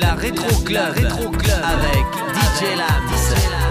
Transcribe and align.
la 0.00 0.14
rétro 0.14 0.46
club, 0.64 0.94
rétro 0.94 1.30
-club 1.30 1.62
avec 1.62 2.06
DJ 2.34 2.76
Lam. 2.76 3.02
DJ 3.08 3.65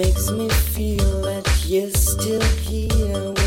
makes 0.00 0.30
me 0.30 0.48
feel 0.48 1.20
that 1.20 1.46
you're 1.66 1.90
still 1.90 2.40
here. 2.64 3.39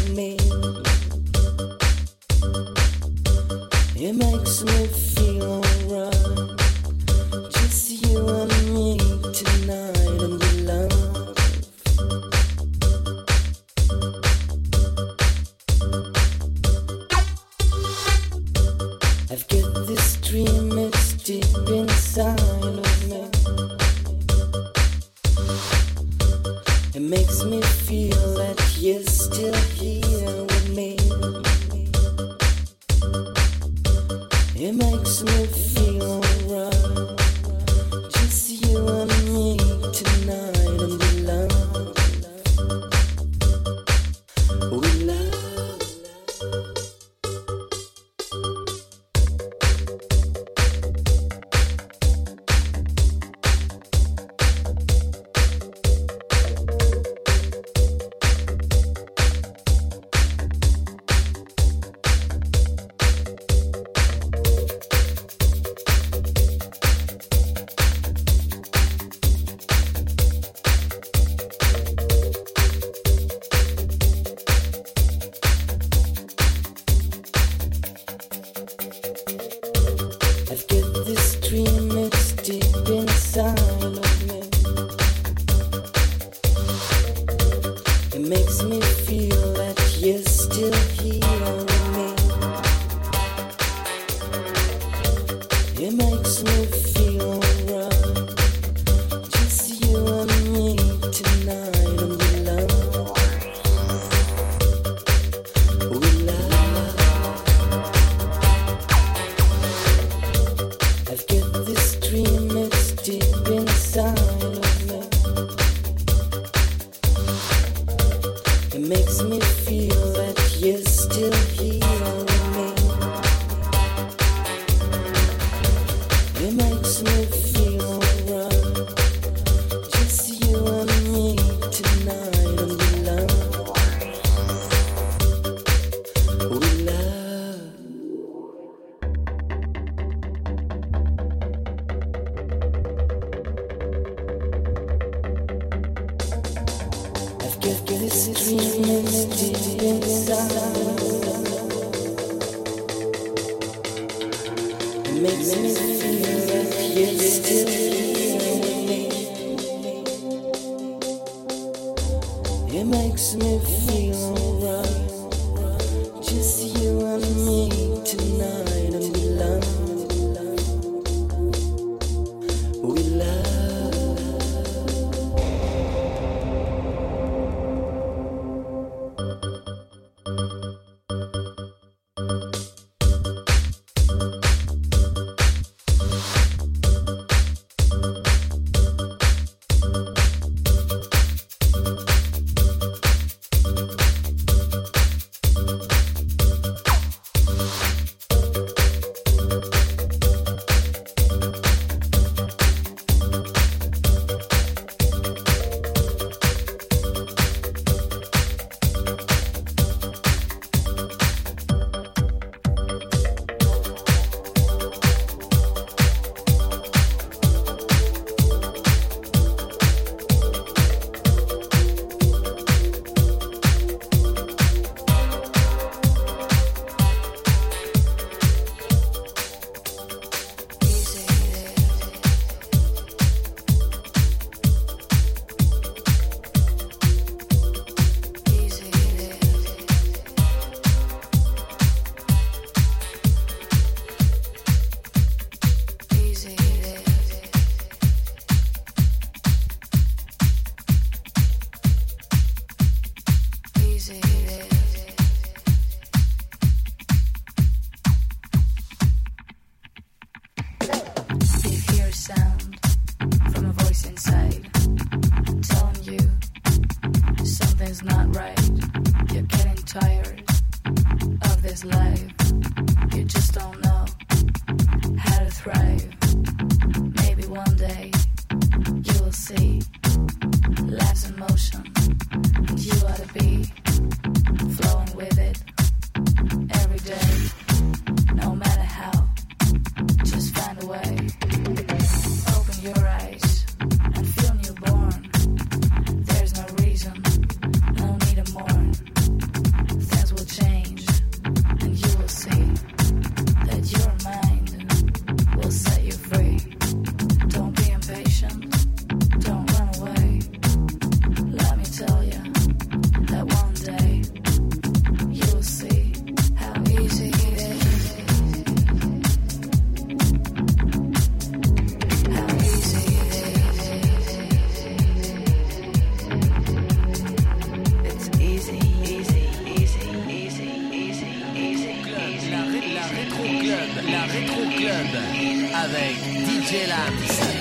But 334.93 335.01
if 335.15 336.71
you're 336.71 336.87
not 336.87 337.52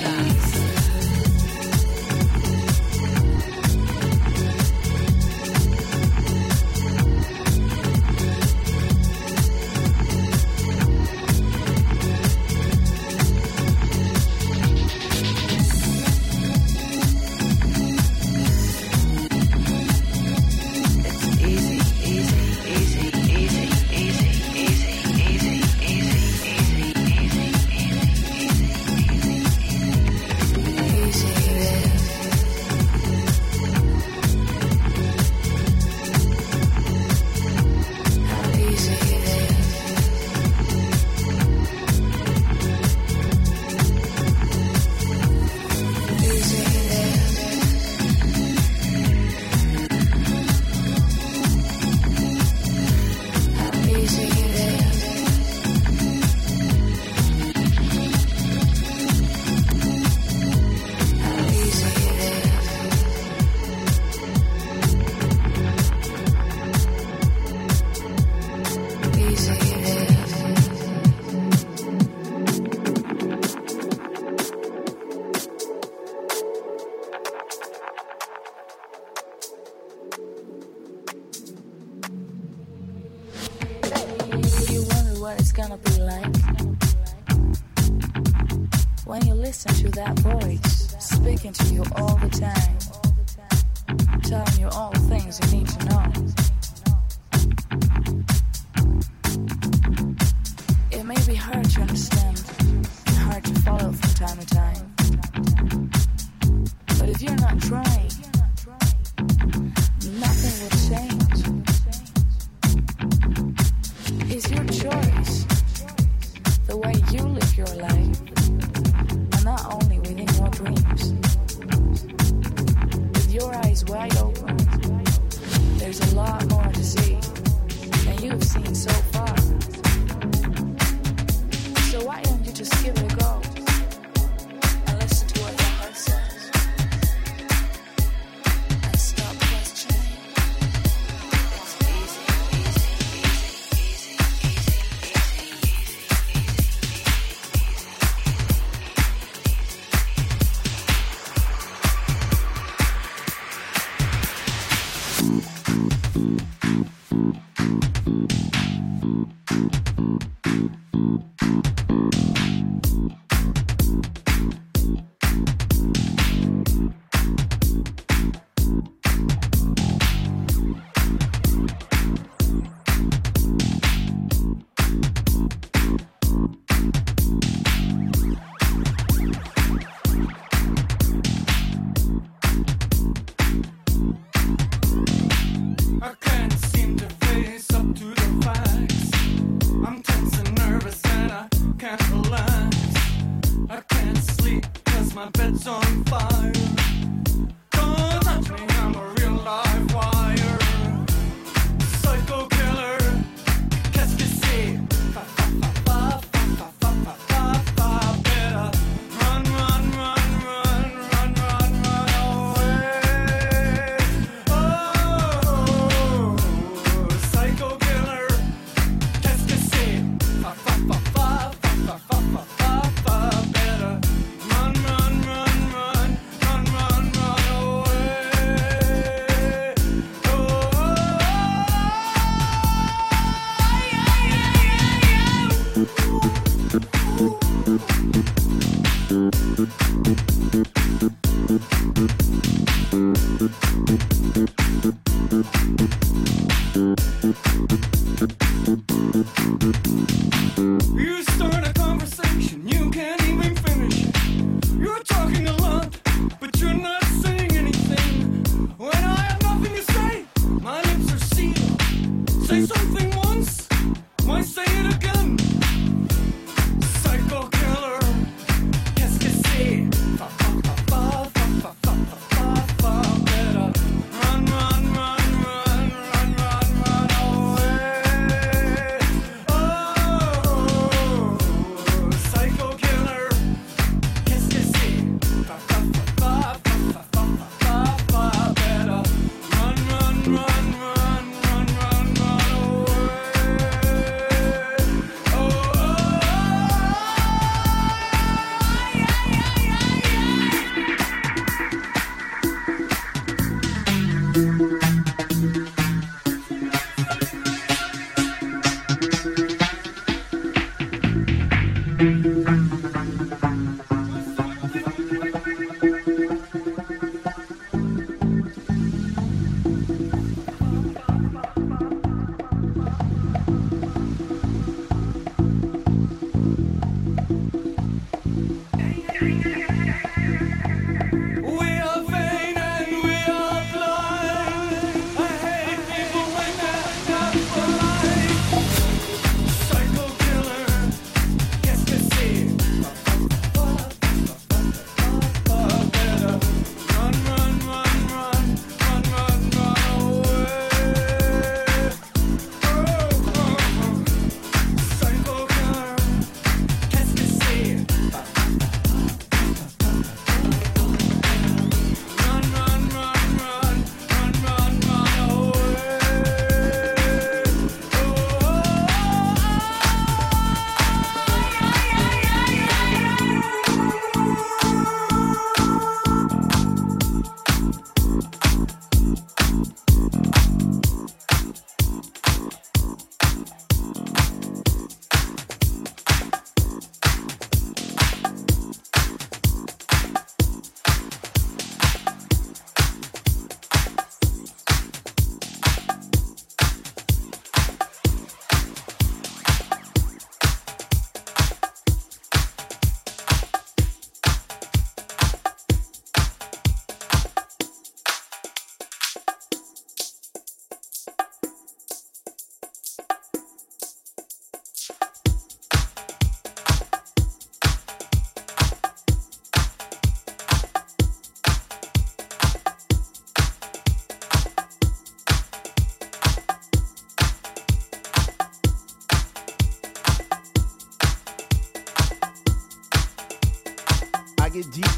Street. 329.23 329.62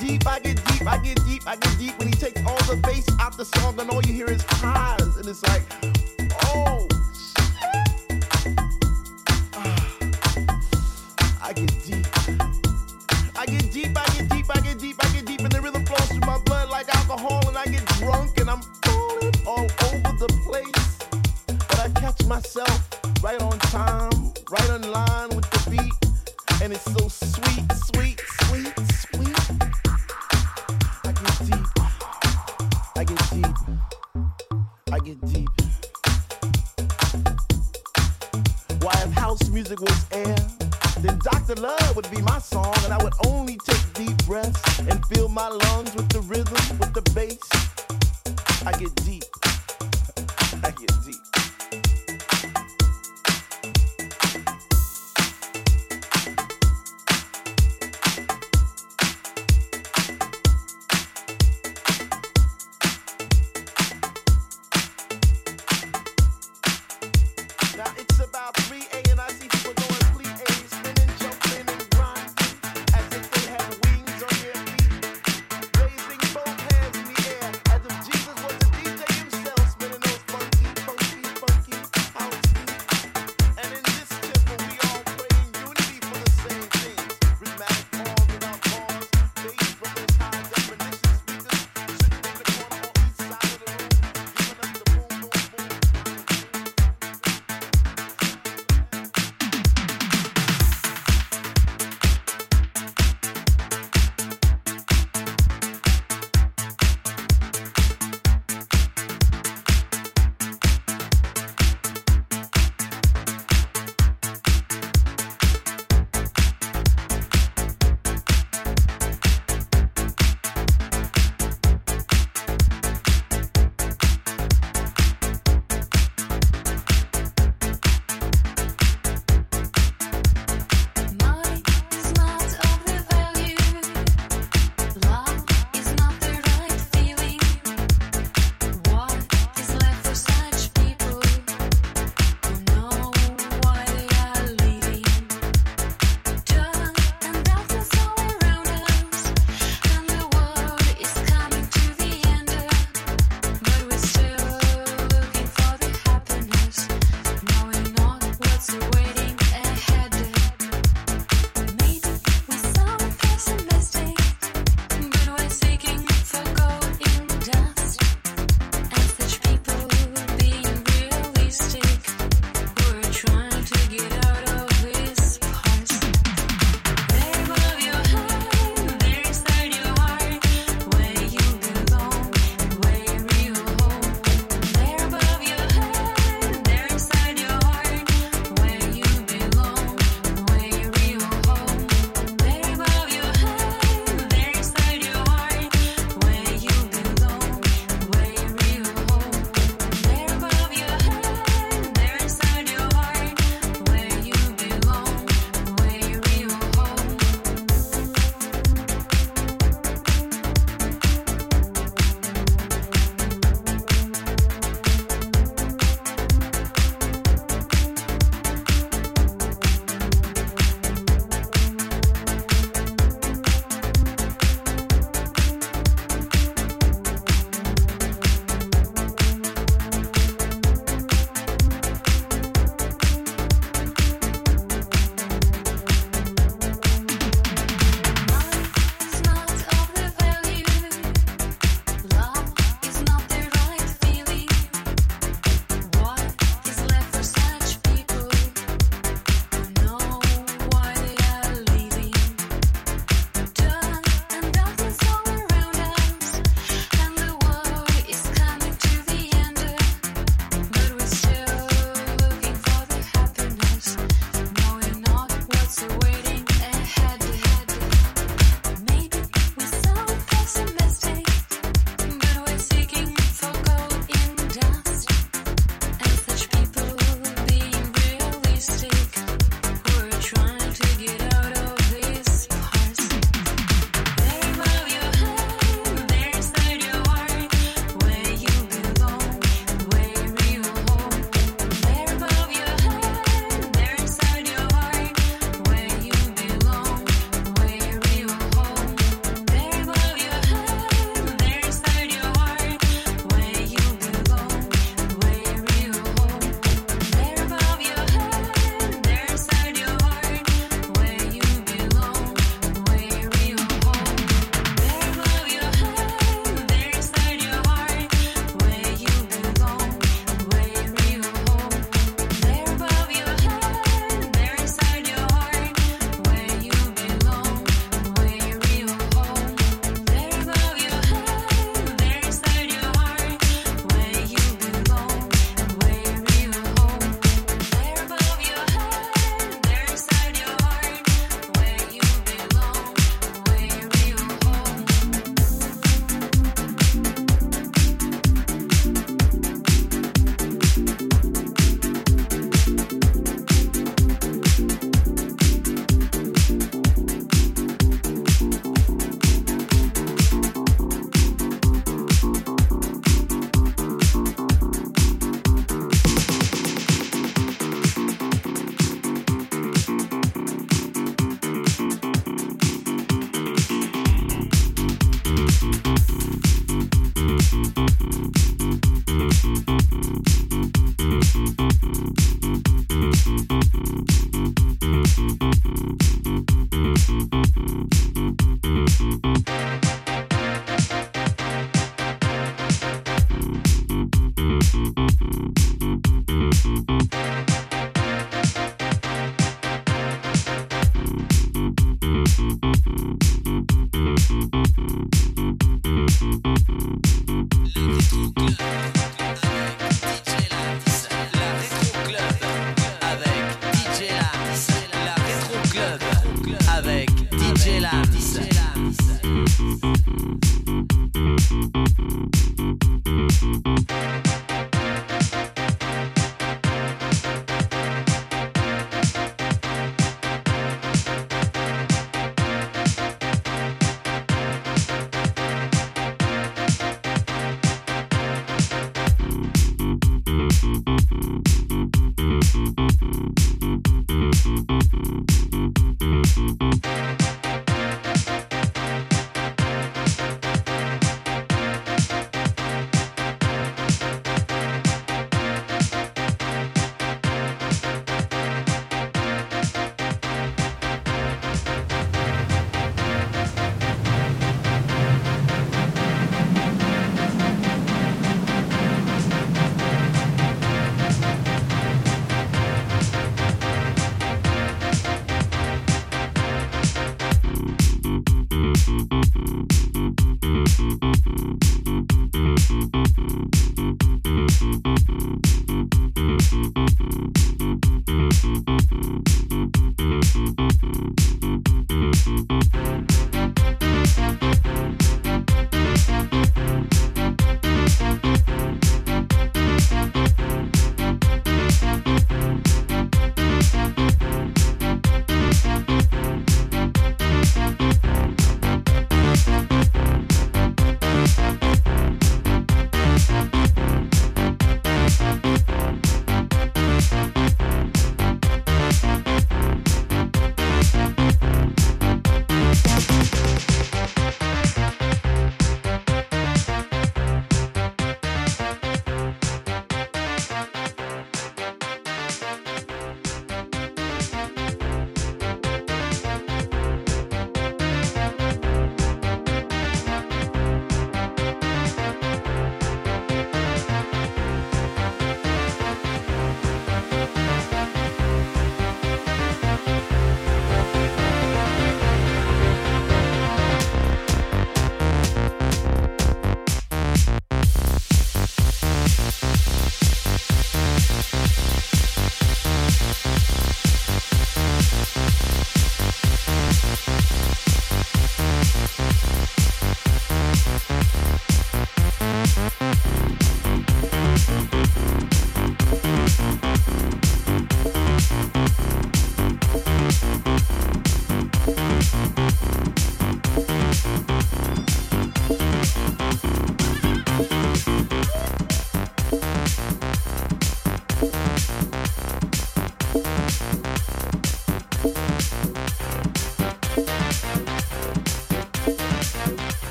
Deep, 0.00 0.26
I 0.28 0.38
get 0.38 0.64
deep, 0.66 0.86
I 0.86 0.98
get 0.98 1.24
deep, 1.26 1.42
I 1.46 1.56
get 1.56 1.78
deep 1.78 1.98
when 1.98 2.08
he 2.08 2.14
takes 2.14 2.40
all 2.46 2.56
the 2.68 2.76
bass 2.76 3.04
out 3.20 3.36
the 3.36 3.44
song 3.44 3.80
and 3.80 3.90
all 3.90 4.00
you 4.02 4.14
hear 4.14 4.30
is 4.30 4.42
highs, 4.48 5.16
and 5.16 5.26
it's 5.26 5.42
like, 5.42 5.62
oh. 6.44 6.86
I 11.42 11.52
get 11.52 11.84
deep. 11.84 12.06
I 13.36 13.46
get 13.46 13.72
deep, 13.72 13.98
I 13.98 14.06
get 14.14 14.28
deep, 14.28 14.46
I 14.48 14.60
get 14.60 14.78
deep, 14.78 14.96
I 15.04 15.12
get 15.12 15.24
deep, 15.26 15.40
and 15.40 15.50
the 15.50 15.60
rhythm 15.60 15.84
flows 15.84 16.08
through 16.08 16.20
my 16.20 16.38
blood 16.38 16.70
like 16.70 16.94
alcohol, 16.94 17.48
and 17.48 17.58
I 17.58 17.64
get 17.66 17.84
drunk 17.98 18.38
and 18.38 18.48
I'm 18.48 18.62
falling 18.84 19.34
all 19.46 19.64
over 19.64 20.12
the 20.18 20.28
place. 20.46 20.98
But 21.68 21.78
I 21.80 21.88
catch 22.00 22.24
myself 22.26 22.88
right 23.22 23.40
on 23.42 23.58
time, 23.58 24.32
right 24.48 24.70
on 24.70 24.82
line 24.82 25.30
with 25.30 25.50
the 25.50 25.70
beat, 25.70 26.62
and 26.62 26.72
it's 26.72 26.84
so 26.84 27.08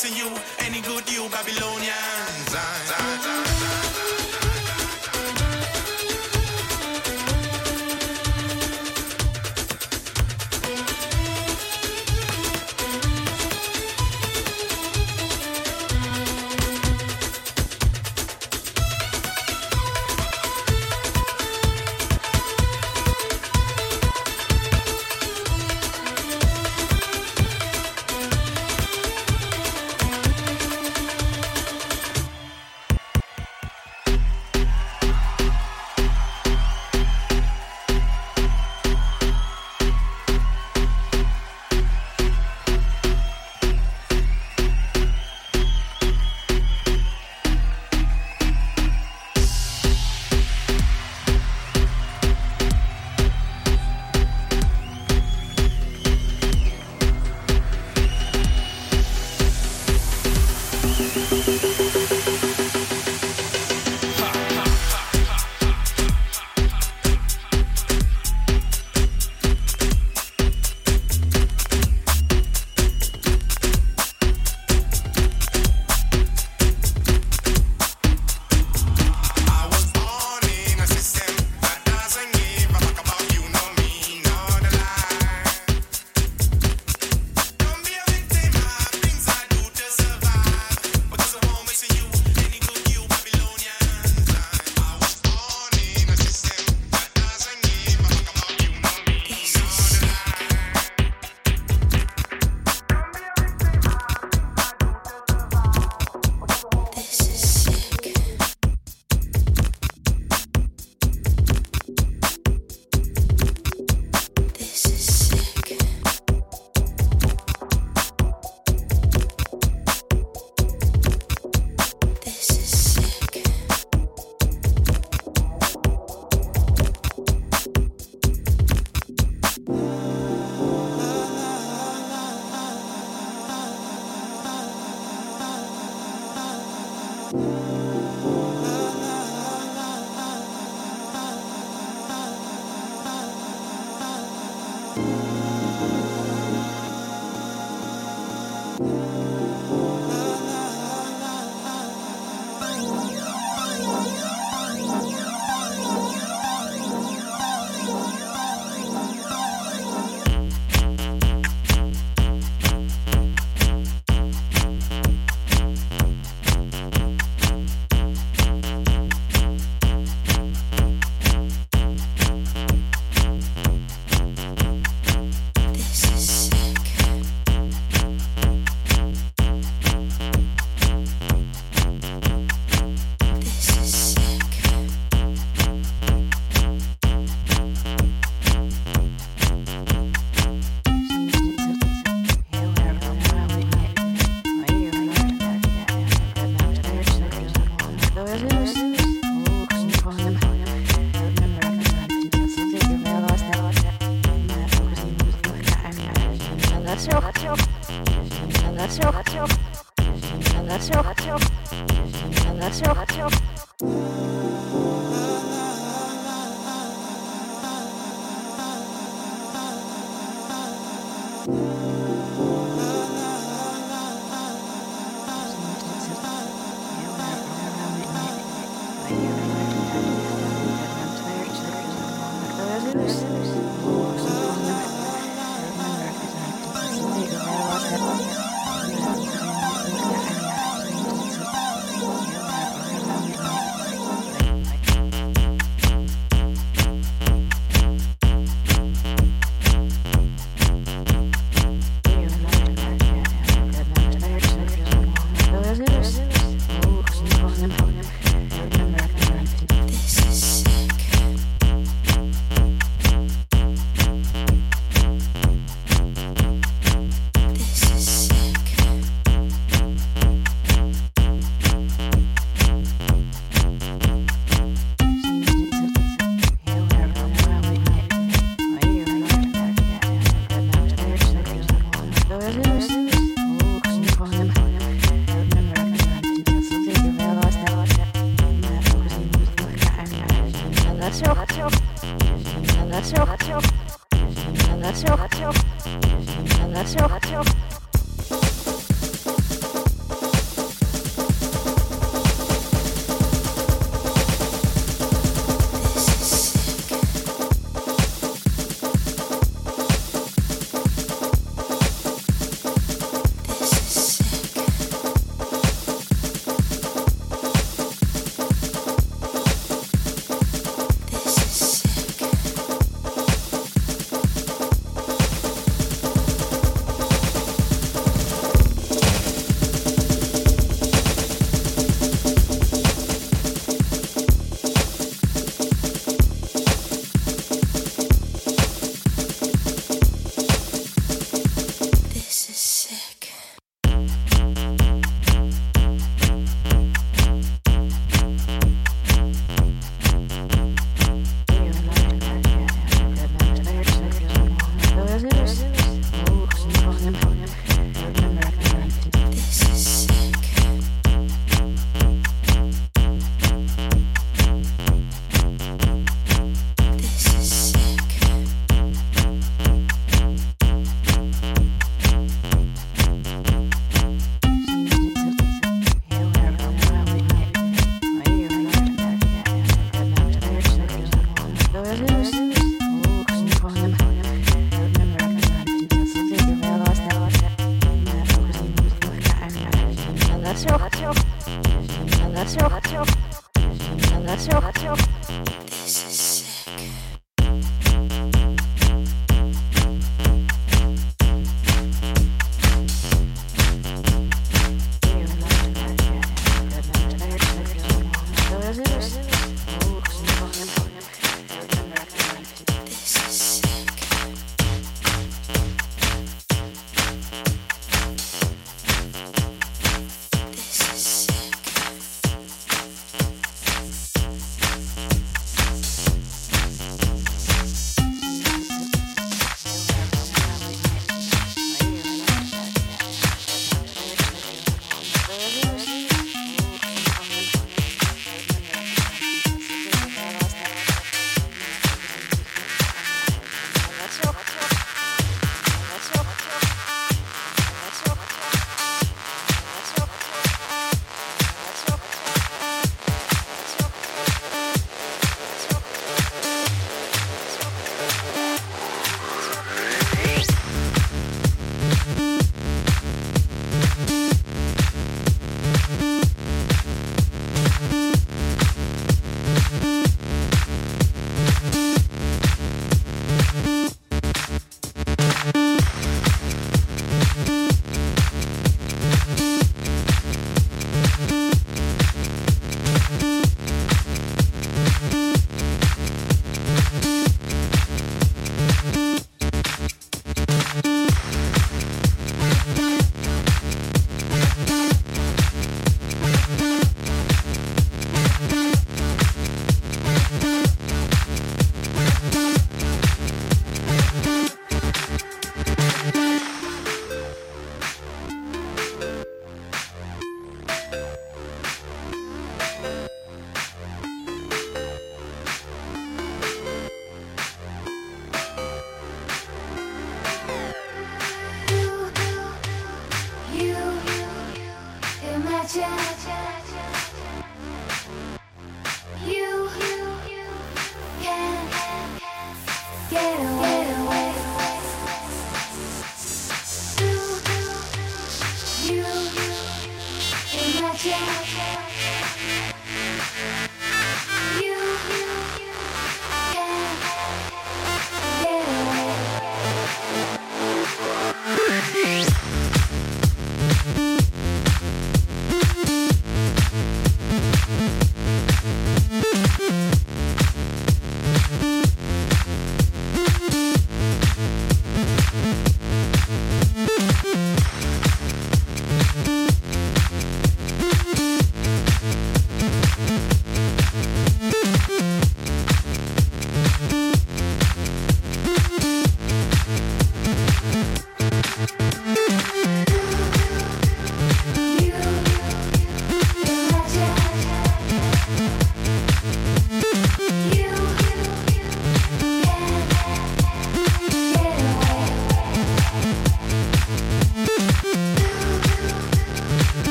Because 0.00 0.18
I 0.18 0.24
won't 0.24 0.34
miss 0.34 0.60
you, 0.60 0.66
any 0.66 0.80
good 0.80 1.12
you 1.12 1.28
Babylonians. 1.28 1.99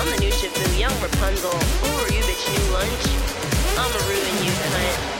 I'm 0.00 0.06
the 0.06 0.16
new 0.16 0.30
Shifu, 0.30 0.80
young 0.80 0.98
Rapunzel. 1.02 1.50
Who 1.50 1.88
are 2.00 2.08
you, 2.10 2.22
bitch, 2.22 2.48
new 2.56 2.72
lunch? 2.72 3.04
I'ma 3.76 3.98
ruin 4.08 4.44
you, 4.46 4.50
cunt. 4.50 5.19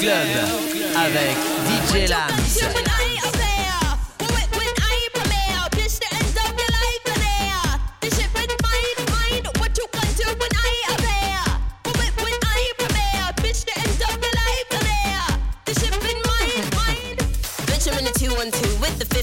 Club 0.00 0.14
avec 0.96 1.36
DJ 1.66 2.08
Lams. 2.08 2.30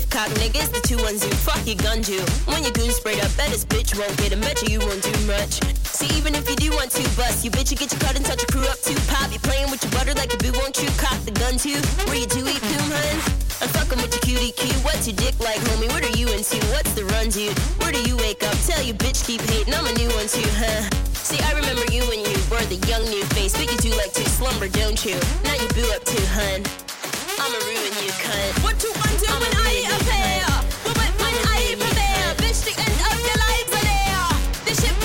Cock 0.10 0.30
niggas, 0.40 0.72
the 0.72 0.80
two 0.82 0.98
ones 1.04 1.24
you 1.24 1.32
fuck 1.32 1.64
your 1.68 1.76
gun 1.76 2.02
to. 2.02 2.20
When 2.46 2.64
your 2.64 2.72
goon 2.72 2.90
sprayed 2.90 3.20
up, 3.20 3.36
bet 3.38 3.50
this 3.50 3.66
bitch 3.66 3.96
won't 4.00 4.18
get 4.18 4.34
a 4.34 4.38
Bet 4.38 4.64
you 4.64 4.80
you 4.80 4.80
won't 4.80 5.04
do 5.04 5.12
much 5.28 5.87
even 6.16 6.36
if 6.36 6.49
you 6.49 6.55
do 6.55 6.72
want 6.72 6.91
to 6.91 7.03
bust. 7.16 7.43
You 7.43 7.51
bitch, 7.51 7.72
you 7.72 7.78
get 7.78 7.91
your 7.91 7.99
cut 7.99 8.16
and 8.16 8.26
touch 8.26 8.41
your 8.41 8.51
crew 8.53 8.68
up 8.68 8.80
too. 8.80 8.95
Pop, 9.12 9.32
you 9.32 9.39
playing 9.39 9.72
with 9.72 9.84
your 9.84 9.91
butter 9.91 10.14
like 10.14 10.34
a 10.34 10.38
boo, 10.38 10.53
won't 10.55 10.78
you? 10.82 10.88
Cock 11.01 11.20
the 11.26 11.32
gun 11.32 11.58
too. 11.58 11.80
Where 12.08 12.16
you 12.16 12.28
do 12.28 12.45
eat 12.47 12.62
coon, 12.62 12.89
hun? 12.91 13.18
I'm 13.60 13.70
fucking 13.74 13.97
with 14.01 14.14
your 14.14 14.22
cutie 14.22 14.53
Q. 14.53 14.70
What's 14.86 15.08
your 15.08 15.18
dick 15.18 15.39
like, 15.39 15.58
homie? 15.72 15.89
What 15.89 16.05
are 16.05 16.18
you 16.18 16.30
into? 16.30 16.62
What's 16.70 16.93
the 16.93 17.05
run, 17.12 17.30
dude? 17.30 17.58
Where 17.82 17.91
do 17.91 18.01
you 18.05 18.16
wake 18.18 18.43
up? 18.43 18.55
Tell 18.70 18.84
you 18.84 18.93
bitch 18.93 19.26
keep 19.26 19.41
hating. 19.41 19.74
I'm 19.74 19.86
a 19.86 19.93
new 19.97 20.10
one 20.14 20.28
too, 20.30 20.45
huh? 20.62 20.86
See, 21.28 21.41
I 21.41 21.51
remember 21.58 21.84
you 21.91 22.05
when 22.08 22.22
you 22.22 22.38
were 22.53 22.64
the 22.70 22.80
young 22.88 23.03
new 23.10 23.26
face, 23.34 23.58
but 23.58 23.66
you 23.66 23.78
do 23.82 23.91
like 23.97 24.14
to 24.14 24.24
slumber, 24.30 24.70
don't 24.70 25.01
you? 25.03 25.18
Now 25.43 25.55
you 25.58 25.68
boo 25.74 25.89
up 25.91 26.05
too, 26.05 26.24
hun. 26.38 26.62
I'ma 27.41 27.58
ruin 27.66 27.93
you, 28.05 28.14
cunt. 28.22 28.64
What 28.64 28.78
you 28.84 28.93
want 28.93 29.18
to 29.26 29.30
when 29.41 29.53
I 29.58 29.89
appear? 29.89 30.45
What 30.86 31.12
when 31.20 31.36
I 31.49 31.76
prepare? 31.82 32.30
Bitch, 32.38 32.62
the 32.64 32.74
end 32.78 32.99
of 33.10 33.18
your 33.26 33.39
life 33.41 33.70
are 33.74 33.86
there. 33.89 34.30
This 34.70 34.78
shit 34.86 34.95